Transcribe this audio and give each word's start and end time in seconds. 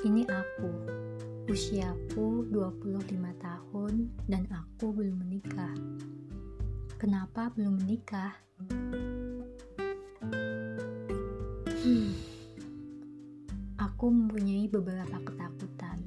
Ini 0.00 0.24
aku. 0.32 0.72
Usiaku 1.44 2.48
25 2.48 3.20
tahun 3.36 4.08
dan 4.32 4.48
aku 4.48 4.96
belum 4.96 5.28
menikah. 5.28 5.76
Kenapa 6.96 7.52
belum 7.52 7.84
menikah? 7.84 8.32
Hmm. 11.84 12.16
Aku 13.76 14.08
mempunyai 14.08 14.72
beberapa 14.72 15.20
ketakutan. 15.20 16.00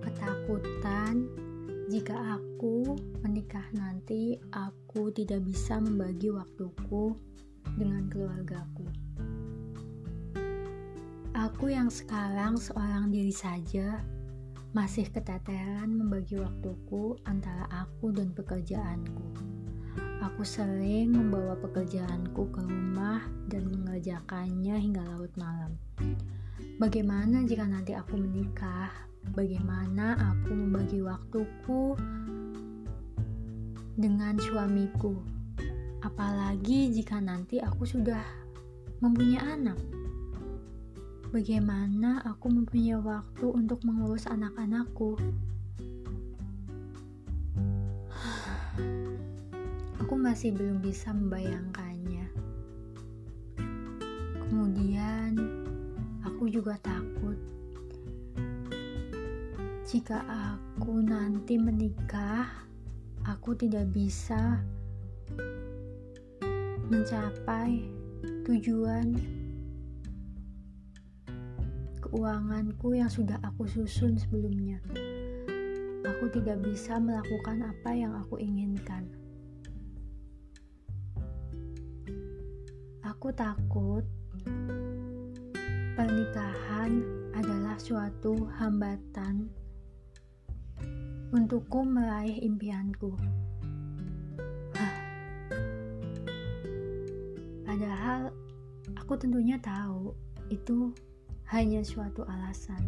Ketakutan 0.00 1.28
jika 1.92 2.16
aku 2.40 2.96
menikah 3.20 3.68
nanti, 3.76 4.40
aku 4.56 5.12
tidak 5.12 5.44
bisa 5.44 5.76
membagi 5.84 6.32
waktuku 6.32 7.12
dengan 7.76 8.08
keluargaku. 8.08 8.88
Aku 11.46 11.70
yang 11.70 11.86
sekarang 11.86 12.58
seorang 12.58 13.14
diri 13.14 13.30
saja 13.30 14.02
masih 14.74 15.06
keteteran 15.06 15.94
membagi 15.94 16.42
waktuku 16.42 17.14
antara 17.22 17.70
aku 17.70 18.10
dan 18.10 18.34
pekerjaanku. 18.34 19.30
Aku 20.26 20.42
sering 20.42 21.14
membawa 21.14 21.54
pekerjaanku 21.62 22.50
ke 22.50 22.60
rumah 22.66 23.22
dan 23.46 23.70
mengerjakannya 23.70 24.74
hingga 24.74 25.06
larut 25.06 25.30
malam. 25.38 25.78
Bagaimana 26.82 27.46
jika 27.46 27.62
nanti 27.62 27.94
aku 27.94 28.18
menikah? 28.18 29.06
bagaimana 29.34 30.14
aku 30.34 30.54
membagi 30.54 31.02
waktuku 31.02 31.98
dengan 33.98 34.38
suamiku. 34.38 35.18
Apalagi 36.04 36.94
jika 36.94 37.18
nanti 37.18 37.58
aku 37.58 37.82
sudah 37.88 38.22
mempunyai 39.02 39.42
anak. 39.42 39.78
Bagaimana 41.36 42.24
aku 42.24 42.48
mempunyai 42.48 42.96
waktu 42.96 43.44
untuk 43.44 43.84
mengurus 43.84 44.24
anak-anakku? 44.24 45.20
Aku 50.00 50.16
masih 50.16 50.56
belum 50.56 50.80
bisa 50.80 51.12
membayangkannya. 51.12 52.32
Kemudian, 54.48 55.36
aku 56.24 56.48
juga 56.48 56.80
takut 56.80 57.36
jika 59.84 60.24
aku 60.24 61.04
nanti 61.04 61.60
menikah, 61.60 62.48
aku 63.28 63.52
tidak 63.52 63.92
bisa 63.92 64.64
mencapai 66.88 67.84
tujuan 68.48 69.36
keuanganku 72.06 72.94
yang 72.94 73.10
sudah 73.10 73.34
aku 73.42 73.66
susun 73.66 74.14
sebelumnya. 74.14 74.78
Aku 76.06 76.30
tidak 76.30 76.62
bisa 76.62 77.02
melakukan 77.02 77.66
apa 77.66 77.90
yang 77.98 78.14
aku 78.14 78.38
inginkan. 78.38 79.10
Aku 83.02 83.34
takut 83.34 84.06
pernikahan 85.98 87.02
adalah 87.34 87.74
suatu 87.74 88.38
hambatan 88.54 89.50
untukku 91.34 91.82
meraih 91.82 92.38
impianku. 92.38 93.18
Padahal 97.66 98.30
aku 98.94 99.18
tentunya 99.18 99.58
tahu 99.58 100.14
itu 100.54 100.94
hanya 101.46 101.78
suatu 101.86 102.26
alasan. 102.26 102.82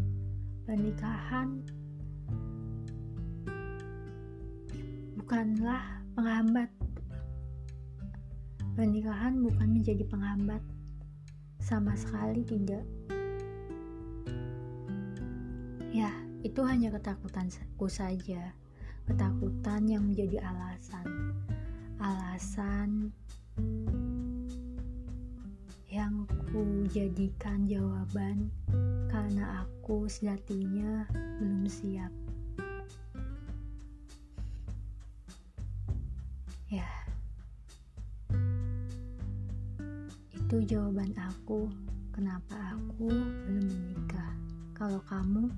Pernikahan 0.66 1.62
bukanlah 5.14 6.02
penghambat. 6.18 6.70
Pernikahan 8.74 9.38
bukan 9.42 9.68
menjadi 9.78 10.02
penghambat. 10.10 10.62
Sama 11.62 11.94
sekali 11.94 12.42
tidak. 12.42 12.82
Ya, 15.94 16.10
itu 16.42 16.60
hanya 16.62 16.94
ketakutanku 16.94 17.86
saja, 17.86 18.54
ketakutan 19.06 19.86
yang 19.86 20.02
menjadi 20.06 20.42
alasan. 20.42 21.06
Alasan 21.98 23.10
yang 25.88 26.28
ku 26.48 26.64
jadikan 26.88 27.68
jawaban 27.68 28.48
karena 29.12 29.60
aku 29.60 30.08
sejatinya 30.08 31.04
belum 31.36 31.68
siap. 31.68 32.08
Ya, 36.72 36.88
itu 40.32 40.56
jawaban 40.64 41.12
aku 41.20 41.68
kenapa 42.16 42.56
aku 42.72 43.12
belum 43.44 43.68
menikah. 43.68 44.32
Kalau 44.72 45.04
kamu 45.04 45.52